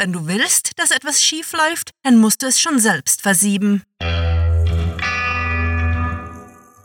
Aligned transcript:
Wenn 0.00 0.14
du 0.14 0.26
willst, 0.26 0.70
dass 0.78 0.92
etwas 0.92 1.22
schief 1.22 1.52
läuft, 1.52 1.90
dann 2.02 2.16
musst 2.16 2.40
du 2.40 2.46
es 2.46 2.58
schon 2.58 2.78
selbst 2.78 3.20
versieben. 3.20 3.82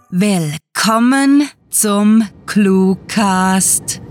Willkommen 0.09 1.49
zum 1.69 2.27
Cluecast. 2.45 4.01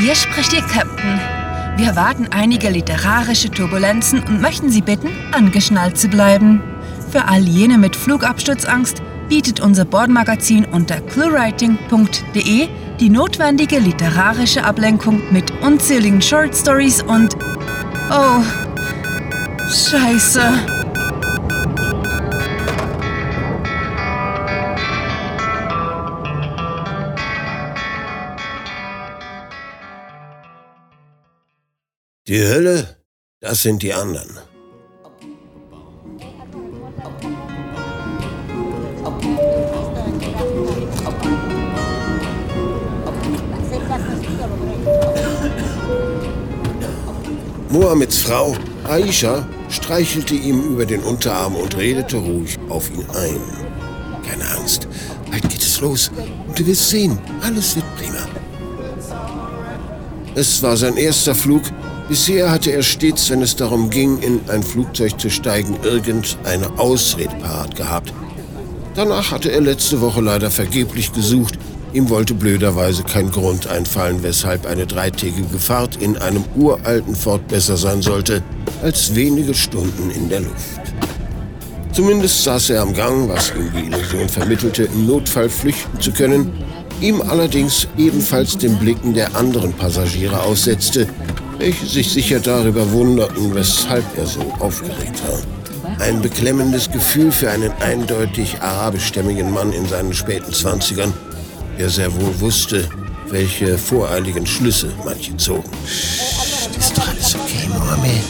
Hier 0.00 0.16
spricht 0.16 0.52
Ihr 0.52 0.62
Captain. 0.62 1.20
Wir 1.76 1.86
erwarten 1.86 2.26
einige 2.32 2.70
literarische 2.70 3.48
Turbulenzen 3.48 4.24
und 4.24 4.40
möchten 4.40 4.68
Sie 4.68 4.82
bitten, 4.82 5.12
angeschnallt 5.30 5.96
zu 5.96 6.08
bleiben. 6.08 6.60
Für 7.12 7.26
all 7.26 7.42
jene 7.42 7.78
mit 7.78 7.94
Flugabsturzangst 7.94 9.00
bietet 9.28 9.60
unser 9.60 9.84
Bordmagazin 9.84 10.64
unter 10.64 11.00
cluewriting.de 11.02 12.68
die 13.02 13.10
notwendige 13.10 13.80
literarische 13.80 14.62
Ablenkung 14.62 15.20
mit 15.32 15.50
unzähligen 15.60 16.22
Short 16.22 16.56
Stories 16.56 17.02
und... 17.02 17.34
Oh, 18.12 18.40
scheiße. 19.68 20.40
Die 32.28 32.40
Hölle, 32.40 32.98
das 33.40 33.62
sind 33.62 33.82
die 33.82 33.92
anderen. 33.92 34.51
Mohammeds 47.72 48.18
Frau, 48.18 48.54
Aisha, 48.84 49.48
streichelte 49.70 50.34
ihm 50.34 50.60
über 50.60 50.84
den 50.84 51.00
Unterarm 51.00 51.56
und 51.56 51.74
redete 51.78 52.18
ruhig 52.18 52.58
auf 52.68 52.90
ihn 52.90 53.06
ein. 53.14 53.40
Keine 54.28 54.44
Angst, 54.58 54.86
bald 55.30 55.48
geht 55.48 55.62
es 55.62 55.80
los 55.80 56.10
und 56.46 56.58
du 56.58 56.66
wirst 56.66 56.90
sehen, 56.90 57.18
alles 57.40 57.74
wird 57.74 57.86
prima. 57.96 58.28
Es 60.34 60.62
war 60.62 60.76
sein 60.76 60.98
erster 60.98 61.34
Flug. 61.34 61.62
Bisher 62.10 62.50
hatte 62.50 62.72
er 62.72 62.82
stets, 62.82 63.30
wenn 63.30 63.40
es 63.40 63.56
darum 63.56 63.88
ging, 63.88 64.18
in 64.18 64.40
ein 64.48 64.62
Flugzeug 64.62 65.18
zu 65.18 65.30
steigen, 65.30 65.78
irgendeine 65.82 66.78
Ausrede 66.78 67.34
parat 67.36 67.74
gehabt. 67.74 68.12
Danach 68.94 69.30
hatte 69.30 69.50
er 69.50 69.62
letzte 69.62 70.02
Woche 70.02 70.20
leider 70.20 70.50
vergeblich 70.50 71.14
gesucht. 71.14 71.58
Ihm 71.92 72.08
wollte 72.08 72.32
blöderweise 72.32 73.02
kein 73.02 73.30
Grund 73.30 73.66
einfallen, 73.66 74.22
weshalb 74.22 74.64
eine 74.66 74.86
dreitägige 74.86 75.58
Fahrt 75.58 75.96
in 75.96 76.16
einem 76.16 76.44
uralten 76.56 77.14
Ford 77.14 77.46
besser 77.48 77.76
sein 77.76 78.00
sollte 78.00 78.42
als 78.82 79.14
wenige 79.14 79.52
Stunden 79.54 80.10
in 80.10 80.30
der 80.30 80.40
Luft. 80.40 80.80
Zumindest 81.92 82.42
saß 82.44 82.70
er 82.70 82.82
am 82.82 82.94
Gang, 82.94 83.28
was 83.28 83.52
ihm 83.54 83.70
die 83.76 83.86
Illusion 83.86 84.26
vermittelte, 84.26 84.84
im 84.84 85.06
Notfall 85.06 85.50
flüchten 85.50 86.00
zu 86.00 86.12
können, 86.12 86.50
ihm 87.02 87.20
allerdings 87.20 87.86
ebenfalls 87.98 88.56
den 88.56 88.78
Blicken 88.78 89.12
der 89.12 89.36
anderen 89.36 89.74
Passagiere 89.74 90.40
aussetzte, 90.40 91.06
welche 91.58 91.84
sich 91.84 92.10
sicher 92.10 92.40
darüber 92.40 92.90
wunderten, 92.92 93.54
weshalb 93.54 94.04
er 94.16 94.26
so 94.26 94.40
aufgeregt 94.60 95.20
war. 95.28 95.98
Ein 96.00 96.22
beklemmendes 96.22 96.90
Gefühl 96.90 97.30
für 97.30 97.50
einen 97.50 97.70
eindeutig 97.80 98.62
arabischstämmigen 98.62 99.50
Mann 99.52 99.74
in 99.74 99.86
seinen 99.86 100.14
späten 100.14 100.52
Zwanzigern, 100.52 101.12
der 101.82 101.90
sehr 101.90 102.14
wohl 102.14 102.38
wusste, 102.38 102.88
welche 103.28 103.76
voreiligen 103.76 104.46
Schlüsse 104.46 104.92
manche 105.04 105.36
zogen. 105.36 105.68
Psst, 105.84 106.76
ist 106.78 106.96
doch 106.96 107.08
alles 107.08 107.34
okay, 107.34 107.68
Mohammed. 107.70 108.22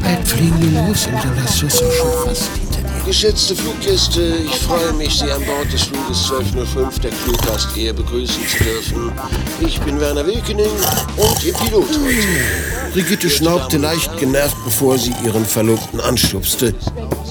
Bald 0.00 0.28
fliegen 0.28 0.72
wir 0.72 0.86
los 0.86 1.06
und 1.06 1.14
dann 1.14 1.42
hast 1.42 1.60
du 1.60 1.66
es 1.66 1.82
auch 1.82 1.92
schon 1.92 2.28
fast 2.28 2.50
hinter 2.56 2.88
dir. 2.88 3.04
Geschätzte 3.04 3.56
Fluggäste, 3.56 4.36
ich 4.46 4.54
freue 4.60 4.92
mich, 4.92 5.12
Sie 5.12 5.28
an 5.28 5.44
Bord 5.44 5.72
des 5.72 5.82
Fluges 5.82 6.30
1205 6.30 7.00
der 7.00 7.10
Crewcast 7.10 7.76
Air 7.76 7.94
begrüßen 7.94 8.46
zu 8.46 8.62
dürfen. 8.62 9.12
Ich 9.58 9.80
bin 9.80 9.98
Werner 9.98 10.24
Wilkening 10.24 10.70
und 11.16 11.44
Ihr 11.44 11.54
Pilot 11.54 11.88
heute. 11.88 12.92
Brigitte 12.92 13.28
schnaubte 13.28 13.78
leicht 13.78 14.16
genervt, 14.18 14.56
bevor 14.64 14.98
sie 14.98 15.14
ihren 15.24 15.44
Verlobten 15.44 15.98
anstupste, 15.98 16.76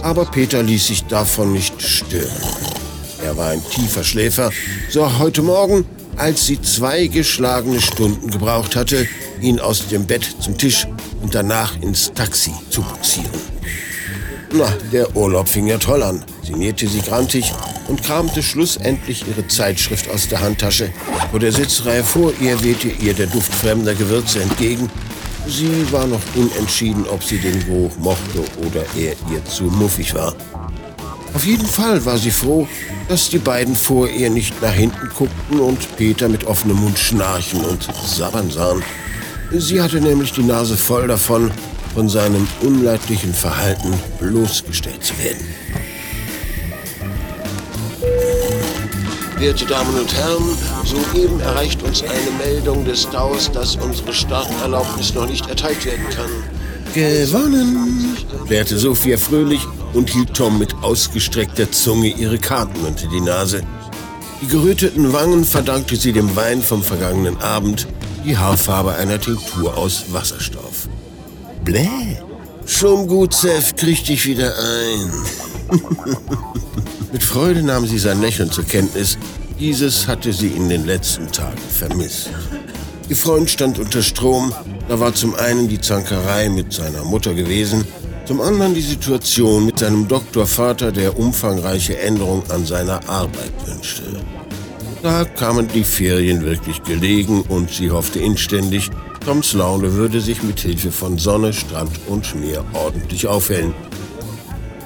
aber 0.04 0.26
Peter 0.26 0.62
ließ 0.62 0.88
sich 0.88 1.06
davon 1.06 1.54
nicht 1.54 1.82
stören. 1.82 2.81
Er 3.32 3.38
war 3.38 3.52
ein 3.52 3.64
tiefer 3.64 4.04
Schläfer, 4.04 4.52
so 4.90 5.06
auch 5.06 5.20
heute 5.20 5.42
Morgen, 5.42 5.86
als 6.18 6.48
sie 6.48 6.62
zwei 6.62 7.08
geschlagene 7.08 7.80
Stunden 7.80 8.30
gebraucht 8.30 8.76
hatte, 8.76 9.08
ihn 9.40 9.58
aus 9.62 9.88
dem 9.88 10.06
Bett 10.06 10.36
zum 10.42 10.58
Tisch 10.58 10.86
und 11.22 11.34
danach 11.34 11.82
ins 11.82 12.12
Taxi 12.12 12.52
zu 12.70 12.82
buxieren. 12.82 13.32
Na, 14.52 14.68
der 14.92 15.16
Urlaub 15.16 15.48
fing 15.48 15.68
ja 15.68 15.78
toll 15.78 16.04
an, 16.04 16.22
sie 16.44 17.02
grantig 17.08 17.54
und 17.88 18.04
kramte 18.04 18.44
schlussendlich 18.44 19.26
ihre 19.26 19.48
Zeitschrift 19.48 20.10
aus 20.10 20.28
der 20.28 20.42
Handtasche. 20.42 20.90
Vor 21.30 21.40
der 21.40 21.54
Sitzreihe 21.54 22.04
vor 22.04 22.34
ihr 22.42 22.62
wehte 22.62 22.90
ihr 22.90 23.14
der 23.14 23.28
Duft 23.28 23.54
fremder 23.54 23.96
Gewürze 23.96 24.42
entgegen. 24.42 24.90
Sie 25.48 25.90
war 25.94 26.06
noch 26.06 26.20
unentschieden, 26.36 27.06
ob 27.08 27.24
sie 27.24 27.38
den 27.38 27.66
Geruch 27.66 27.96
mochte 27.98 28.44
oder 28.68 28.84
er 28.98 29.14
ihr 29.32 29.46
zu 29.46 29.64
muffig 29.64 30.14
war. 30.14 30.36
Auf 31.34 31.46
jeden 31.46 31.66
Fall 31.66 32.04
war 32.06 32.18
sie 32.18 32.32
froh, 32.32 32.68
dass 33.08 33.30
die 33.30 33.38
beiden 33.38 33.76
vor 33.76 34.08
ihr 34.10 34.30
nicht 34.30 34.62
nach 34.62 34.74
hinten 34.74 35.10
guckten 35.16 35.60
und 35.60 35.96
Peter 35.98 36.28
mit 36.28 36.46
offenem 36.46 36.78
Mund 36.78 37.00
schnarchen 37.00 37.62
und 37.62 37.88
sabbern 38.06 38.50
sahen. 38.52 38.84
Sie 39.52 39.82
hatte 39.82 40.00
nämlich 40.02 40.34
die 40.34 40.44
Nase 40.44 40.78
voll 40.78 41.08
davon, 41.08 41.52
von 41.94 42.08
seinem 42.08 42.48
unleidlichen 42.62 43.34
Verhalten 43.34 43.94
bloßgestellt 44.20 45.04
zu 45.04 45.18
werden. 45.18 45.46
Werte 49.38 49.66
Damen 49.66 50.00
und 50.00 50.14
Herren, 50.14 50.58
soeben 50.86 51.40
erreicht 51.40 51.82
uns 51.82 52.04
eine 52.04 52.32
Meldung 52.38 52.86
des 52.86 53.10
DAOs, 53.10 53.52
dass 53.52 53.76
unsere 53.76 54.14
Starterlaubnis 54.14 55.16
noch 55.16 55.28
nicht 55.28 55.50
erteilt 55.50 55.84
werden 55.84 56.06
kann. 56.10 56.30
Gewonnen, 56.94 58.16
klärte 58.46 58.78
Sophia 58.78 59.18
fröhlich 59.18 59.62
und 59.94 60.10
hielt 60.10 60.34
Tom 60.34 60.60
mit 60.60 60.74
ausgestreckter 60.82 61.72
Zunge 61.72 62.08
ihre 62.08 62.38
Karten 62.38 62.86
unter 62.86 63.08
die 63.08 63.22
Nase. 63.22 63.62
Die 64.42 64.48
geröteten 64.48 65.14
Wangen 65.14 65.46
verdankte 65.46 65.96
sie 65.96 66.14
dem 66.14 66.36
Wein 66.36 66.62
vom 66.62 66.82
vergangenen 66.82 67.38
Abend, 67.38 67.88
die 68.26 68.38
Haarfarbe 68.38 68.96
einer 68.96 69.20
Tinktur 69.20 69.78
aus 69.78 70.06
Wasserstoff. 70.12 70.88
Bläh. 71.64 72.18
Schon 72.66 73.08
gut, 73.08 73.34
Seth, 73.34 73.76
krieg 73.78 74.04
dich 74.06 74.26
wieder 74.26 74.54
ein. 74.58 75.12
Mit 77.12 77.24
Freude 77.24 77.64
nahm 77.64 77.86
sie 77.86 78.00
sein 78.00 78.22
Lächeln 78.22 78.52
zur 78.52 78.64
Kenntnis. 78.64 79.18
Dieses 79.60 80.08
hatte 80.08 80.32
sie 80.32 80.48
in 80.48 80.70
den 80.70 80.86
letzten 80.86 81.32
Tagen 81.32 81.62
vermisst. 81.70 82.30
Ihr 83.10 83.16
Freund 83.16 83.50
stand 83.50 83.78
unter 83.78 84.02
Strom. 84.02 84.54
Da 84.88 85.00
war 85.00 85.14
zum 85.14 85.36
einen 85.36 85.68
die 85.68 85.82
Zankerei 85.82 86.50
mit 86.50 86.74
seiner 86.74 87.04
Mutter 87.04 87.34
gewesen, 87.34 87.86
zum 88.26 88.42
anderen 88.42 88.74
die 88.74 88.82
Situation 88.82 89.66
mit 89.66 89.80
seinem 89.80 90.08
Doktorvater, 90.08 90.92
der 90.92 91.18
umfangreiche 91.18 91.98
Änderungen 92.00 92.44
an 92.50 92.66
seiner 92.66 93.08
Arbeit 93.10 93.52
wünschte. 93.66 94.04
Da 95.02 95.26
kamen 95.26 95.68
die 95.68 95.84
Ferien 95.84 96.44
wirklich 96.46 96.84
gelegen 96.84 97.42
und 97.42 97.72
sie 97.72 97.90
hoffte 97.90 98.20
inständig, 98.20 98.90
Toms 99.26 99.54
Laune 99.54 99.94
würde 99.94 100.20
sich 100.20 100.42
mit 100.44 100.60
Hilfe 100.60 100.92
von 100.92 101.18
Sonne, 101.18 101.54
Strand 101.54 101.92
und 102.08 102.36
Meer 102.40 102.64
ordentlich 102.74 103.28
aufhellen. 103.28 103.74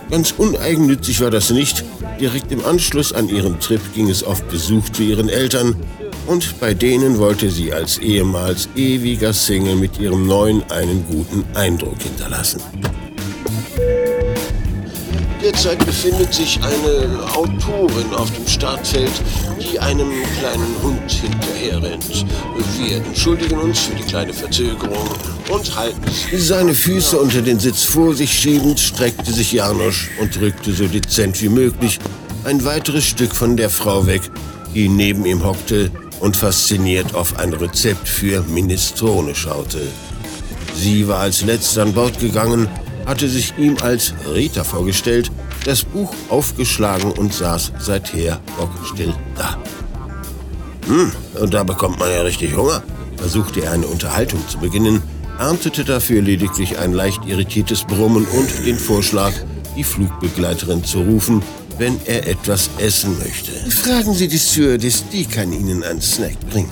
Ganz 0.09 0.33
uneigennützig 0.37 1.21
war 1.21 1.31
das 1.31 1.49
nicht. 1.49 1.83
Direkt 2.19 2.51
im 2.51 2.63
Anschluss 2.63 3.11
an 3.11 3.27
ihren 3.27 3.59
Trip 3.59 3.81
ging 3.93 4.09
es 4.09 4.23
auf 4.23 4.43
Besuch 4.43 4.89
zu 4.89 5.03
ihren 5.03 5.29
Eltern 5.29 5.75
und 6.27 6.59
bei 6.59 6.73
denen 6.73 7.17
wollte 7.17 7.49
sie 7.49 7.73
als 7.73 7.97
ehemals 7.97 8.69
ewiger 8.75 9.33
Single 9.33 9.75
mit 9.75 9.99
ihrem 9.99 10.25
neuen 10.27 10.63
einen 10.71 11.05
guten 11.07 11.43
Eindruck 11.55 12.01
hinterlassen. 12.01 12.61
Derzeit 15.45 15.85
befindet 15.85 16.33
sich 16.33 16.59
eine 16.63 17.23
Autorin 17.35 18.11
auf 18.15 18.31
dem 18.31 18.47
Startfeld, 18.47 19.11
die 19.61 19.79
einem 19.79 20.09
kleinen 20.39 20.75
Hund 20.81 21.11
hinterherrennt. 21.11 22.25
Wir 22.79 22.97
entschuldigen 22.97 23.59
uns 23.59 23.81
für 23.81 23.93
die 23.93 24.01
kleine 24.01 24.33
Verzögerung 24.33 25.07
und 25.47 25.75
halten. 25.75 26.01
Seine 26.35 26.73
Füße 26.73 27.19
unter 27.19 27.43
den 27.43 27.59
Sitz 27.59 27.83
vor 27.83 28.15
sich 28.15 28.33
schiebend, 28.33 28.79
streckte 28.79 29.31
sich 29.31 29.51
Janosch 29.51 30.09
und 30.19 30.35
drückte 30.35 30.73
so 30.73 30.87
dezent 30.87 31.39
wie 31.43 31.49
möglich 31.49 31.99
ein 32.43 32.65
weiteres 32.65 33.05
Stück 33.05 33.35
von 33.35 33.55
der 33.55 33.69
Frau 33.69 34.07
weg, 34.07 34.23
die 34.73 34.89
neben 34.89 35.27
ihm 35.27 35.45
hockte 35.45 35.91
und 36.21 36.35
fasziniert 36.35 37.13
auf 37.13 37.37
ein 37.37 37.53
Rezept 37.53 38.07
für 38.07 38.41
Minestrone 38.41 39.35
schaute. 39.35 39.81
Sie 40.75 41.07
war 41.07 41.19
als 41.19 41.43
letzte 41.43 41.83
an 41.83 41.93
Bord 41.93 42.19
gegangen, 42.19 42.67
hatte 43.05 43.29
sich 43.29 43.53
ihm 43.57 43.77
als 43.81 44.13
Rita 44.33 44.63
vorgestellt, 44.63 45.31
das 45.65 45.83
Buch 45.83 46.13
aufgeschlagen 46.29 47.11
und 47.11 47.33
saß 47.33 47.73
seither 47.79 48.39
bockstill 48.57 49.13
da. 49.35 49.57
Hm, 50.87 51.11
und 51.41 51.53
da 51.53 51.63
bekommt 51.63 51.99
man 51.99 52.11
ja 52.11 52.21
richtig 52.21 52.55
Hunger. 52.55 52.83
versuchte 53.17 53.63
er 53.63 53.71
eine 53.71 53.87
Unterhaltung 53.87 54.39
zu 54.47 54.59
beginnen, 54.59 55.01
erntete 55.39 55.83
dafür 55.83 56.21
lediglich 56.21 56.77
ein 56.77 56.93
leicht 56.93 57.25
irritiertes 57.25 57.83
Brummen 57.83 58.25
und 58.25 58.65
den 58.65 58.77
Vorschlag, 58.77 59.33
die 59.75 59.83
Flugbegleiterin 59.83 60.83
zu 60.83 61.01
rufen, 61.01 61.41
wenn 61.77 61.99
er 62.05 62.27
etwas 62.27 62.69
essen 62.77 63.17
möchte. 63.19 63.51
Fragen 63.69 64.13
Sie 64.13 64.27
die 64.27 64.39
Stewardess, 64.39 65.03
die 65.11 65.25
kann 65.25 65.51
Ihnen 65.51 65.83
einen 65.83 66.01
Snack 66.01 66.39
bringen. 66.49 66.69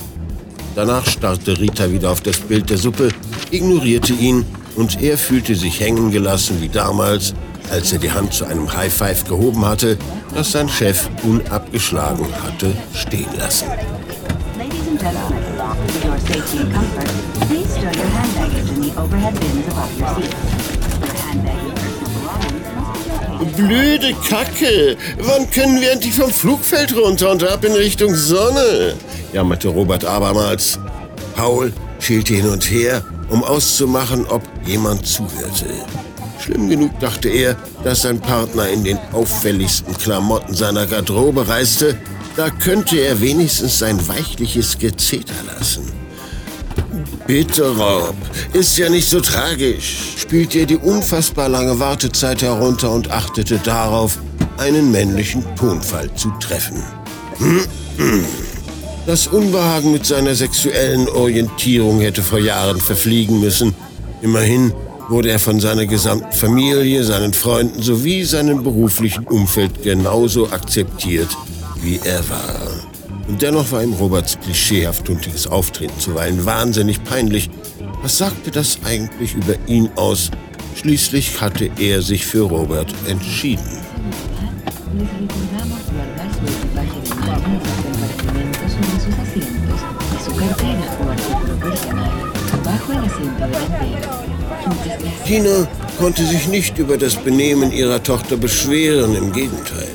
Danach 0.74 1.06
starrte 1.06 1.58
Rita 1.58 1.90
wieder 1.90 2.10
auf 2.10 2.20
das 2.20 2.38
Bild 2.38 2.70
der 2.70 2.78
Suppe, 2.78 3.08
ignorierte 3.50 4.12
ihn 4.12 4.44
und 4.76 5.02
er 5.02 5.18
fühlte 5.18 5.54
sich 5.54 5.80
hängen 5.80 6.10
gelassen 6.10 6.60
wie 6.60 6.68
damals, 6.68 7.34
als 7.70 7.92
er 7.92 7.98
die 7.98 8.10
Hand 8.10 8.32
zu 8.32 8.44
einem 8.44 8.74
High 8.74 8.92
Five 8.92 9.24
gehoben 9.24 9.64
hatte, 9.64 9.96
das 10.34 10.52
sein 10.52 10.68
Chef 10.68 11.08
unabgeschlagen 11.22 12.26
hatte 12.42 12.72
stehen 12.94 13.28
lassen. 13.38 13.66
Blöde 23.56 24.14
Kacke! 24.28 24.96
Wann 25.18 25.50
können 25.50 25.80
wir 25.80 25.92
endlich 25.92 26.14
vom 26.14 26.30
Flugfeld 26.30 26.96
runter 26.96 27.30
und 27.30 27.44
ab 27.44 27.64
in 27.64 27.72
Richtung 27.72 28.14
Sonne? 28.14 28.94
jammerte 29.32 29.68
Robert 29.68 30.04
abermals. 30.04 30.78
Paul 31.36 31.72
schielte 31.98 32.34
hin 32.34 32.48
und 32.48 32.70
her, 32.70 33.02
um 33.34 33.42
auszumachen, 33.42 34.24
ob 34.26 34.42
jemand 34.64 35.04
zuhörte. 35.04 35.66
Schlimm 36.40 36.68
genug 36.68 36.98
dachte 37.00 37.28
er, 37.28 37.56
dass 37.82 38.02
sein 38.02 38.20
Partner 38.20 38.68
in 38.68 38.84
den 38.84 38.98
auffälligsten 39.12 39.92
Klamotten 39.98 40.54
seiner 40.54 40.86
Garderobe 40.86 41.48
reiste. 41.48 41.98
Da 42.36 42.48
könnte 42.48 42.96
er 42.96 43.20
wenigstens 43.20 43.80
sein 43.80 44.06
weichliches 44.06 44.78
Gezeter 44.78 45.34
lassen. 45.46 45.90
Bitte, 47.26 47.70
Rob, 47.70 48.14
ist 48.52 48.76
ja 48.78 48.88
nicht 48.88 49.08
so 49.08 49.20
tragisch. 49.20 50.14
Spielte 50.16 50.60
er 50.60 50.66
die 50.66 50.76
unfassbar 50.76 51.48
lange 51.48 51.80
Wartezeit 51.80 52.42
herunter 52.42 52.92
und 52.92 53.10
achtete 53.10 53.58
darauf, 53.58 54.18
einen 54.58 54.92
männlichen 54.92 55.44
Tonfall 55.56 56.12
zu 56.14 56.30
treffen. 56.38 56.84
Das 59.06 59.26
Unbehagen 59.26 59.92
mit 59.92 60.06
seiner 60.06 60.34
sexuellen 60.34 61.08
Orientierung 61.10 62.00
hätte 62.00 62.22
vor 62.22 62.38
Jahren 62.38 62.80
verfliegen 62.80 63.38
müssen. 63.38 63.74
Immerhin 64.22 64.72
wurde 65.10 65.30
er 65.30 65.38
von 65.38 65.60
seiner 65.60 65.84
gesamten 65.84 66.32
Familie, 66.32 67.04
seinen 67.04 67.34
Freunden 67.34 67.82
sowie 67.82 68.24
seinem 68.24 68.62
beruflichen 68.62 69.26
Umfeld 69.26 69.82
genauso 69.82 70.50
akzeptiert, 70.50 71.28
wie 71.82 72.00
er 72.02 72.26
war. 72.30 72.70
Und 73.28 73.42
dennoch 73.42 73.70
war 73.72 73.82
ihm 73.82 73.92
Roberts 73.92 74.38
klischeehaft 74.40 75.04
tuntiges 75.04 75.46
Auftreten 75.46 75.98
zuweilen 75.98 76.46
wahnsinnig 76.46 77.04
peinlich. 77.04 77.50
Was 78.00 78.16
sagte 78.16 78.50
das 78.50 78.78
eigentlich 78.84 79.34
über 79.34 79.56
ihn 79.66 79.90
aus? 79.96 80.30
Schließlich 80.76 81.42
hatte 81.42 81.70
er 81.78 82.00
sich 82.00 82.24
für 82.24 82.42
Robert 82.42 82.92
entschieden. 83.06 83.80
Tina 95.26 95.66
konnte 95.98 96.26
sich 96.26 96.48
nicht 96.48 96.78
über 96.78 96.98
das 96.98 97.16
Benehmen 97.16 97.72
ihrer 97.72 98.02
Tochter 98.02 98.36
beschweren, 98.36 99.14
im 99.14 99.32
Gegenteil. 99.32 99.88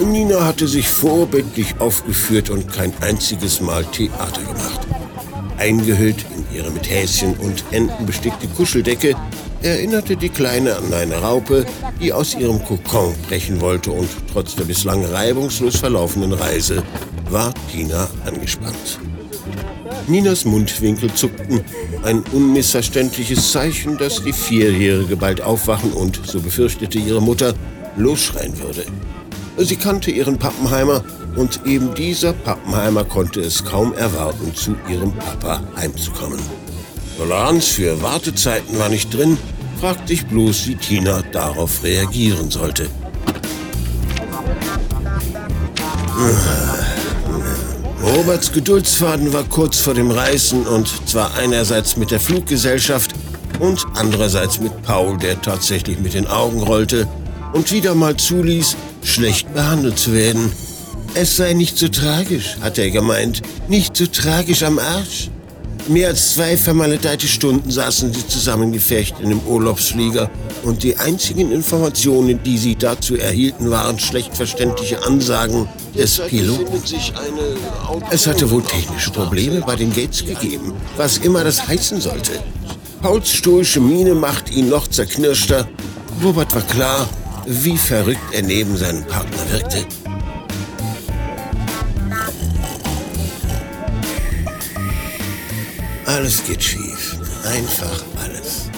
Nina 0.00 0.44
hatte 0.44 0.68
sich 0.68 0.88
vorbildlich 0.88 1.74
aufgeführt 1.80 2.50
und 2.50 2.72
kein 2.72 2.92
einziges 3.00 3.60
Mal 3.60 3.84
Theater 3.86 4.42
gemacht. 4.42 4.86
Eingehüllt 5.58 6.24
in 6.36 6.56
ihre 6.56 6.70
mit 6.70 6.88
Häschen 6.88 7.34
und 7.34 7.64
Enten 7.72 8.06
bestickte 8.06 8.46
Kuscheldecke 8.48 9.16
erinnerte 9.62 10.16
die 10.16 10.28
Kleine 10.28 10.76
an 10.76 10.92
eine 10.92 11.16
Raupe, 11.16 11.64
die 12.00 12.12
aus 12.12 12.34
ihrem 12.34 12.62
Kokon 12.62 13.14
brechen 13.28 13.60
wollte 13.60 13.90
und 13.90 14.08
trotz 14.32 14.54
der 14.54 14.64
bislang 14.64 15.04
reibungslos 15.04 15.76
verlaufenden 15.76 16.32
Reise 16.32 16.82
war 17.30 17.52
Tina 17.72 18.08
angespannt. 18.24 19.00
Ninas 20.06 20.44
Mundwinkel 20.44 21.12
zuckten, 21.14 21.60
ein 22.02 22.22
unmissverständliches 22.32 23.52
Zeichen, 23.52 23.96
dass 23.96 24.22
die 24.22 24.32
Vierjährige 24.32 25.16
bald 25.16 25.40
aufwachen 25.40 25.92
und, 25.92 26.20
so 26.26 26.40
befürchtete 26.40 26.98
ihre 26.98 27.22
Mutter, 27.22 27.54
losschreien 27.96 28.58
würde. 28.58 28.84
Sie 29.56 29.76
kannte 29.76 30.10
ihren 30.10 30.38
Pappenheimer 30.38 31.04
und 31.36 31.60
eben 31.64 31.94
dieser 31.94 32.32
Pappenheimer 32.32 33.04
konnte 33.04 33.40
es 33.40 33.64
kaum 33.64 33.94
erwarten, 33.94 34.54
zu 34.54 34.76
ihrem 34.90 35.12
Papa 35.12 35.62
heimzukommen. 35.76 36.40
Toleranz 37.16 37.68
für 37.68 38.02
Wartezeiten 38.02 38.78
war 38.78 38.88
nicht 38.88 39.14
drin, 39.14 39.38
fragte 39.80 40.12
ich 40.12 40.26
bloß, 40.26 40.66
wie 40.66 40.74
Tina 40.74 41.22
darauf 41.32 41.82
reagieren 41.82 42.50
sollte. 42.50 42.88
Roberts 48.04 48.52
Geduldsfaden 48.52 49.32
war 49.32 49.44
kurz 49.44 49.78
vor 49.78 49.94
dem 49.94 50.10
Reißen 50.10 50.66
und 50.66 51.08
zwar 51.08 51.34
einerseits 51.36 51.96
mit 51.96 52.10
der 52.10 52.20
Fluggesellschaft 52.20 53.14
und 53.60 53.82
andererseits 53.94 54.60
mit 54.60 54.82
Paul, 54.82 55.16
der 55.16 55.40
tatsächlich 55.40 55.98
mit 55.98 56.12
den 56.12 56.26
Augen 56.26 56.62
rollte 56.62 57.08
und 57.54 57.72
wieder 57.72 57.94
mal 57.94 58.14
zuließ, 58.14 58.76
schlecht 59.02 59.54
behandelt 59.54 59.98
zu 59.98 60.12
werden. 60.12 60.52
Es 61.14 61.36
sei 61.36 61.54
nicht 61.54 61.78
so 61.78 61.88
tragisch, 61.88 62.58
hat 62.60 62.76
er 62.76 62.90
gemeint. 62.90 63.40
Nicht 63.68 63.96
so 63.96 64.06
tragisch 64.06 64.64
am 64.64 64.78
Arsch. 64.78 65.30
Mehr 65.86 66.08
als 66.08 66.32
zwei 66.32 66.56
vermaledeite 66.56 67.28
Stunden 67.28 67.70
saßen 67.70 68.12
sie 68.14 68.26
zusammengefecht 68.26 69.20
in 69.20 69.28
dem 69.28 69.40
Urlaubsflieger 69.40 70.30
und 70.62 70.82
die 70.82 70.96
einzigen 70.96 71.52
Informationen, 71.52 72.42
die 72.42 72.56
sie 72.56 72.74
dazu 72.74 73.16
erhielten, 73.16 73.70
waren 73.70 73.98
schlecht 73.98 74.34
verständliche 74.34 75.04
Ansagen 75.04 75.68
des 75.94 76.18
Piloten. 76.20 76.82
Es 78.10 78.26
hatte 78.26 78.50
wohl 78.50 78.62
technische 78.62 79.10
Probleme 79.10 79.60
bei 79.60 79.76
den 79.76 79.94
Gates 79.94 80.24
gegeben, 80.24 80.72
was 80.96 81.18
immer 81.18 81.44
das 81.44 81.68
heißen 81.68 82.00
sollte. 82.00 82.32
Pauls 83.02 83.30
stoische 83.30 83.80
Miene 83.80 84.14
macht 84.14 84.50
ihn 84.50 84.70
noch 84.70 84.88
zerknirschter. 84.88 85.68
Robert 86.22 86.54
war 86.54 86.62
klar, 86.62 87.06
wie 87.46 87.76
verrückt 87.76 88.32
er 88.32 88.42
neben 88.42 88.74
seinem 88.78 89.04
Partner 89.04 89.50
wirkte. 89.50 89.84
Alles 96.06 96.44
geht 96.46 96.62
schief. 96.62 97.16
Einfach 97.44 98.04
alles. 98.22 98.70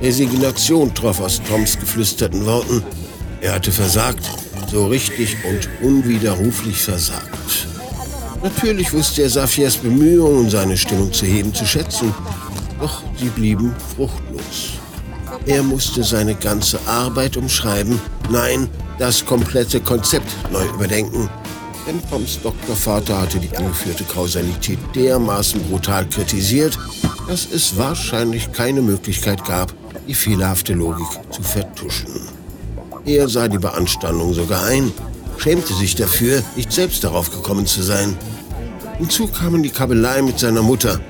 Resignation 0.00 0.92
troff 0.94 1.20
aus 1.20 1.40
Toms 1.46 1.78
geflüsterten 1.78 2.46
Worten. 2.46 2.82
Er 3.40 3.54
hatte 3.54 3.70
versagt, 3.70 4.24
so 4.70 4.86
richtig 4.86 5.36
und 5.44 5.68
unwiderruflich 5.82 6.80
versagt. 6.80 7.68
Natürlich 8.42 8.92
wusste 8.92 9.22
er 9.22 9.30
Safias 9.30 9.76
Bemühungen, 9.76 10.48
seine 10.48 10.76
Stimmung 10.76 11.12
zu 11.12 11.26
heben, 11.26 11.52
zu 11.52 11.66
schätzen, 11.66 12.14
doch 12.80 13.02
sie 13.18 13.28
blieben 13.28 13.74
fruchtlos. 13.96 14.78
Er 15.46 15.62
musste 15.62 16.02
seine 16.02 16.34
ganze 16.34 16.78
Arbeit 16.86 17.36
umschreiben, 17.36 18.00
nein, 18.30 18.68
das 18.98 19.24
komplette 19.24 19.80
Konzept 19.80 20.30
neu 20.50 20.64
überdenken. 20.74 21.28
Denn 21.86 22.00
Doktorvater 22.42 23.20
hatte 23.20 23.38
die 23.38 23.56
angeführte 23.56 24.04
Kausalität 24.04 24.78
dermaßen 24.94 25.62
brutal 25.64 26.06
kritisiert, 26.06 26.78
dass 27.28 27.46
es 27.50 27.76
wahrscheinlich 27.76 28.52
keine 28.52 28.82
Möglichkeit 28.82 29.44
gab, 29.44 29.74
die 30.06 30.14
fehlerhafte 30.14 30.74
Logik 30.74 31.06
zu 31.30 31.42
vertuschen. 31.42 32.20
Er 33.04 33.28
sah 33.28 33.48
die 33.48 33.58
Beanstandung 33.58 34.34
sogar 34.34 34.64
ein, 34.64 34.92
schämte 35.38 35.72
sich 35.72 35.94
dafür, 35.94 36.42
nicht 36.54 36.72
selbst 36.72 37.02
darauf 37.02 37.30
gekommen 37.30 37.66
zu 37.66 37.82
sein. 37.82 38.16
Hinzu 38.98 39.26
kamen 39.26 39.62
die 39.62 39.70
Kabelei 39.70 40.20
mit 40.22 40.38
seiner 40.38 40.62
Mutter. 40.62 41.00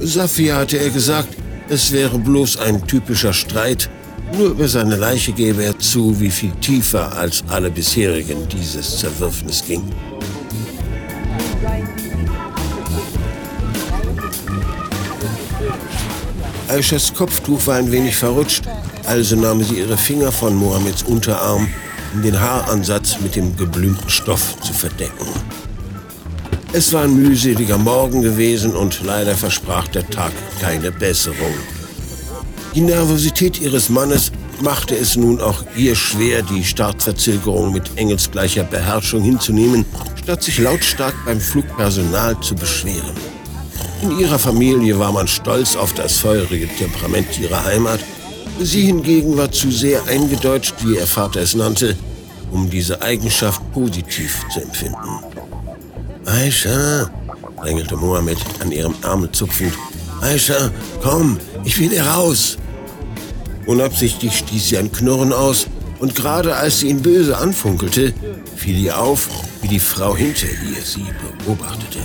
Safia 0.00 0.56
hatte 0.58 0.78
er 0.78 0.90
gesagt, 0.90 1.36
es 1.68 1.90
wäre 1.92 2.18
bloß 2.18 2.58
ein 2.58 2.86
typischer 2.86 3.32
Streit. 3.32 3.90
Nur 4.36 4.50
über 4.50 4.68
seine 4.68 4.96
Leiche 4.96 5.32
gebe 5.32 5.64
er 5.64 5.78
zu, 5.78 6.20
wie 6.20 6.30
viel 6.30 6.52
tiefer 6.60 7.16
als 7.16 7.42
alle 7.48 7.70
bisherigen 7.70 8.46
dieses 8.48 8.98
Zerwürfnis 8.98 9.64
ging. 9.66 9.82
Aishas 16.68 17.14
Kopftuch 17.14 17.66
war 17.66 17.76
ein 17.76 17.90
wenig 17.90 18.16
verrutscht, 18.16 18.64
also 19.06 19.36
nahm 19.36 19.64
sie 19.64 19.76
ihre 19.76 19.96
Finger 19.96 20.30
von 20.30 20.54
Mohammeds 20.54 21.02
Unterarm, 21.02 21.66
um 22.12 22.22
den 22.22 22.38
Haaransatz 22.38 23.20
mit 23.20 23.36
dem 23.36 23.56
geblümten 23.56 24.10
Stoff 24.10 24.60
zu 24.60 24.74
verdecken. 24.74 25.26
Es 26.74 26.92
war 26.92 27.04
ein 27.04 27.16
mühseliger 27.16 27.78
Morgen 27.78 28.20
gewesen 28.20 28.76
und 28.76 29.02
leider 29.02 29.34
versprach 29.34 29.88
der 29.88 30.08
Tag 30.10 30.32
keine 30.60 30.92
Besserung. 30.92 31.54
Die 32.78 32.84
Nervosität 32.84 33.60
ihres 33.60 33.88
Mannes 33.88 34.30
machte 34.60 34.94
es 34.94 35.16
nun 35.16 35.40
auch 35.40 35.64
ihr 35.74 35.96
schwer, 35.96 36.42
die 36.42 36.62
Startverzögerung 36.62 37.72
mit 37.72 37.90
engelsgleicher 37.96 38.62
Beherrschung 38.62 39.20
hinzunehmen, 39.20 39.84
statt 40.14 40.44
sich 40.44 40.60
lautstark 40.60 41.12
beim 41.26 41.40
Flugpersonal 41.40 42.38
zu 42.38 42.54
beschweren. 42.54 43.16
In 44.00 44.16
ihrer 44.20 44.38
Familie 44.38 44.96
war 44.96 45.10
man 45.10 45.26
stolz 45.26 45.74
auf 45.74 45.92
das 45.92 46.18
feurige 46.18 46.68
Temperament 46.68 47.36
ihrer 47.40 47.64
Heimat. 47.64 47.98
Sie 48.60 48.82
hingegen 48.82 49.36
war 49.36 49.50
zu 49.50 49.72
sehr 49.72 50.06
eingedeutscht, 50.06 50.74
wie 50.84 50.94
ihr 50.94 51.06
Vater 51.08 51.40
es 51.40 51.56
nannte, 51.56 51.96
um 52.52 52.70
diese 52.70 53.02
Eigenschaft 53.02 53.60
positiv 53.72 54.44
zu 54.54 54.60
empfinden. 54.60 55.18
Aisha, 56.26 57.10
drängelte 57.60 57.96
Mohammed 57.96 58.38
an 58.60 58.70
ihrem 58.70 58.94
Arm 59.02 59.28
zupfend. 59.32 59.74
Aisha, 60.20 60.70
komm, 61.02 61.38
ich 61.64 61.76
will 61.80 61.90
hier 61.90 62.06
raus. 62.06 62.56
Unabsichtlich 63.68 64.34
stieß 64.38 64.68
sie 64.70 64.78
ein 64.78 64.90
Knurren 64.90 65.30
aus, 65.30 65.66
und 65.98 66.14
gerade 66.14 66.56
als 66.56 66.78
sie 66.78 66.88
ihn 66.88 67.02
böse 67.02 67.36
anfunkelte, 67.36 68.14
fiel 68.56 68.78
ihr 68.78 68.98
auf, 68.98 69.28
wie 69.60 69.68
die 69.68 69.78
Frau 69.78 70.16
hinter 70.16 70.46
ihr 70.46 70.80
sie 70.82 71.04
beobachtete. 71.44 71.98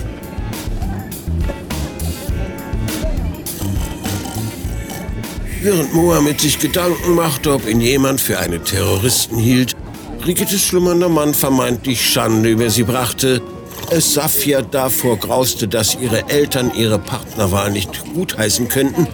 Während 5.61 5.93
Mohammed 5.93 6.41
sich 6.41 6.59
Gedanken 6.59 7.15
machte, 7.15 7.53
ob 7.53 7.65
ihn 7.65 7.79
jemand 7.79 8.19
für 8.19 8.39
einen 8.39 8.65
Terroristen 8.65 9.37
hielt, 9.37 9.71
Brigittes 10.19 10.63
schlummernder 10.63 11.07
Mann 11.07 11.33
vermeintlich 11.33 12.05
Schande 12.05 12.49
über 12.49 12.69
sie 12.69 12.83
brachte, 12.83 13.41
es 13.89 14.13
Safia 14.13 14.61
davor 14.63 15.17
grauste, 15.17 15.69
dass 15.69 15.95
ihre 15.95 16.27
Eltern 16.27 16.73
ihre 16.75 16.99
Partnerwahl 16.99 17.71
nicht 17.71 18.03
gutheißen 18.13 18.67
könnten, 18.67 19.07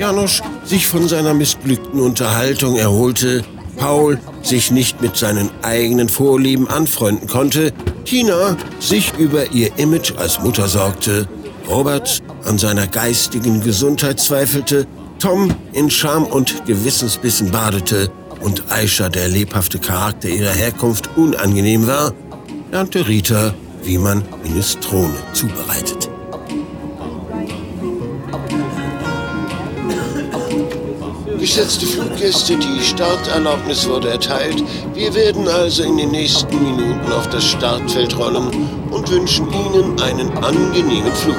Janosch 0.00 0.40
sich 0.64 0.86
von 0.86 1.08
seiner 1.08 1.34
missglückten 1.34 2.00
Unterhaltung 2.00 2.76
erholte, 2.76 3.42
Paul 3.76 4.18
sich 4.42 4.70
nicht 4.70 5.02
mit 5.02 5.14
seinen 5.14 5.50
eigenen 5.60 6.08
Vorlieben 6.08 6.68
anfreunden 6.68 7.28
konnte, 7.28 7.74
Tina 8.06 8.56
sich 8.78 9.12
über 9.18 9.52
ihr 9.52 9.76
Image 9.76 10.14
als 10.16 10.40
Mutter 10.40 10.68
sorgte, 10.68 11.28
Robert 11.68 12.22
an 12.46 12.56
seiner 12.56 12.86
geistigen 12.86 13.60
Gesundheit 13.60 14.18
zweifelte, 14.20 14.86
Tom 15.18 15.54
in 15.74 15.90
Scham 15.90 16.24
und 16.24 16.64
Gewissensbissen 16.64 17.50
badete 17.50 18.10
und 18.40 18.72
Aisha 18.72 19.10
der 19.10 19.28
lebhafte 19.28 19.78
Charakter 19.78 20.30
ihrer 20.30 20.52
Herkunft 20.52 21.10
unangenehm 21.16 21.86
war, 21.86 22.14
lernte 22.72 23.06
Rita 23.06 23.52
wie 23.82 23.98
man 23.98 24.24
Minestrone 24.44 25.16
zubereitet. 25.34 26.09
Geschätzte 31.40 31.86
Fluggäste, 31.86 32.54
die 32.58 32.84
Starterlaubnis 32.84 33.88
wurde 33.88 34.10
erteilt. 34.10 34.62
Wir 34.92 35.14
werden 35.14 35.48
also 35.48 35.82
in 35.84 35.96
den 35.96 36.10
nächsten 36.10 36.62
Minuten 36.62 37.10
auf 37.12 37.30
das 37.30 37.44
Startfeld 37.46 38.18
rollen 38.18 38.68
und 38.90 39.10
wünschen 39.10 39.46
Ihnen 39.50 39.98
einen 40.02 40.30
angenehmen 40.36 41.14
Flug. 41.14 41.36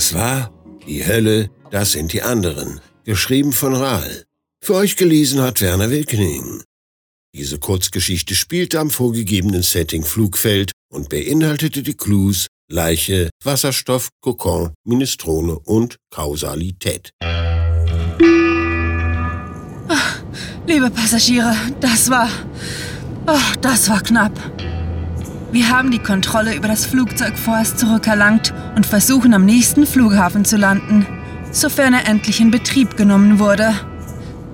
Das 0.00 0.14
war 0.14 0.50
Die 0.86 1.04
Hölle, 1.04 1.50
das 1.70 1.92
sind 1.92 2.14
die 2.14 2.22
anderen, 2.22 2.80
geschrieben 3.04 3.52
von 3.52 3.74
Rahl. 3.74 4.24
Für 4.64 4.76
euch 4.76 4.96
gelesen 4.96 5.42
hat 5.42 5.60
Werner 5.60 5.90
Wilkening. 5.90 6.62
Diese 7.34 7.58
Kurzgeschichte 7.58 8.34
spielte 8.34 8.80
am 8.80 8.88
vorgegebenen 8.88 9.62
Setting 9.62 10.02
Flugfeld 10.02 10.72
und 10.90 11.10
beinhaltete 11.10 11.82
die 11.82 11.98
Clues 11.98 12.46
Leiche, 12.70 13.28
Wasserstoff, 13.44 14.08
Kokon, 14.22 14.72
Minestrone 14.86 15.58
und 15.58 15.96
Kausalität. 16.10 17.10
Ach, 19.88 20.22
liebe 20.66 20.90
Passagiere, 20.90 21.54
das 21.78 22.08
war... 22.08 22.30
Oh, 23.26 23.52
das 23.60 23.90
war 23.90 24.02
knapp. 24.02 24.32
Wir 25.52 25.68
haben 25.68 25.90
die 25.90 25.98
Kontrolle 25.98 26.54
über 26.54 26.68
das 26.68 26.86
Flugzeug 26.86 27.36
vorerst 27.36 27.80
zurückerlangt 27.80 28.54
und 28.76 28.86
versuchen 28.86 29.34
am 29.34 29.44
nächsten 29.44 29.84
Flughafen 29.84 30.44
zu 30.44 30.56
landen, 30.56 31.06
sofern 31.50 31.92
er 31.92 32.06
endlich 32.06 32.40
in 32.40 32.52
Betrieb 32.52 32.96
genommen 32.96 33.40
wurde. 33.40 33.74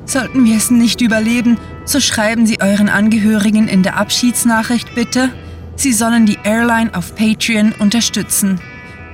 Sollten 0.06 0.46
wir 0.46 0.56
es 0.56 0.70
nicht 0.70 1.02
überleben, 1.02 1.58
so 1.84 2.00
schreiben 2.00 2.46
Sie 2.46 2.62
euren 2.62 2.88
Angehörigen 2.88 3.68
in 3.68 3.82
der 3.82 3.98
Abschiedsnachricht 3.98 4.94
bitte, 4.94 5.30
Sie 5.74 5.92
sollen 5.92 6.24
die 6.24 6.38
Airline 6.42 6.94
auf 6.94 7.14
Patreon 7.14 7.74
unterstützen. 7.78 8.58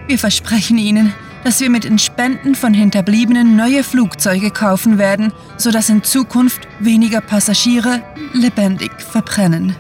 Wir 0.07 0.19
versprechen 0.19 0.79
Ihnen, 0.79 1.13
dass 1.43 1.61
wir 1.61 1.71
mit 1.71 1.83
den 1.83 1.99
Spenden 1.99 2.55
von 2.55 2.73
Hinterbliebenen 2.73 3.57
neue 3.57 3.83
Flugzeuge 3.83 4.53
kaufen 4.53 4.99
werden, 4.99 5.33
sodass 5.57 5.89
in 5.89 6.05
Zukunft 6.05 6.69
weniger 6.79 7.21
Passagiere 7.21 8.03
lebendig 8.33 8.93
verbrennen. 9.01 9.75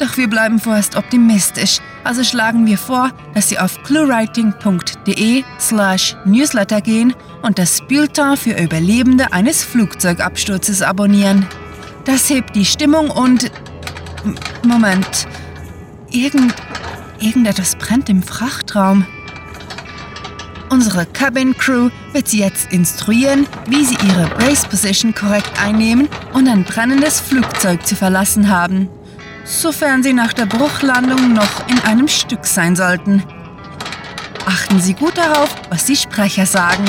Doch 0.00 0.16
wir 0.16 0.30
bleiben 0.30 0.58
vorerst 0.58 0.96
optimistisch, 0.96 1.78
also 2.04 2.24
schlagen 2.24 2.64
wir 2.64 2.78
vor, 2.78 3.10
dass 3.34 3.50
Sie 3.50 3.58
auf 3.58 3.82
cluewriting.de 3.82 5.44
slash 5.60 6.16
newsletter 6.24 6.80
gehen 6.80 7.14
und 7.42 7.58
das 7.58 7.82
Bulletin 7.82 8.38
für 8.38 8.52
Überlebende 8.52 9.30
eines 9.34 9.62
Flugzeugabsturzes 9.62 10.80
abonnieren. 10.80 11.46
Das 12.06 12.30
hebt 12.30 12.56
die 12.56 12.64
Stimmung 12.64 13.10
und... 13.10 13.52
Moment. 14.66 15.28
Irgend... 16.10 16.54
Irgendetwas 17.20 17.76
brennt 17.76 18.08
im 18.08 18.22
Frachtraum. 18.22 19.04
Unsere 20.70 21.04
Cabin 21.04 21.54
Crew 21.58 21.90
wird 22.14 22.28
Sie 22.28 22.38
jetzt 22.38 22.72
instruieren, 22.72 23.46
wie 23.66 23.84
Sie 23.84 23.98
Ihre 24.08 24.28
Brace 24.28 24.64
Position 24.64 25.14
korrekt 25.14 25.52
einnehmen 25.62 26.08
und 26.32 26.48
ein 26.48 26.64
brennendes 26.64 27.20
Flugzeug 27.20 27.86
zu 27.86 27.96
verlassen 27.96 28.48
haben 28.48 28.88
sofern 29.44 30.02
Sie 30.02 30.12
nach 30.12 30.32
der 30.32 30.46
Bruchlandung 30.46 31.32
noch 31.32 31.68
in 31.68 31.78
einem 31.80 32.08
Stück 32.08 32.46
sein 32.46 32.76
sollten. 32.76 33.22
Achten 34.46 34.80
Sie 34.80 34.94
gut 34.94 35.16
darauf, 35.16 35.54
was 35.70 35.86
die 35.86 35.96
Sprecher 35.96 36.46
sagen. 36.46 36.84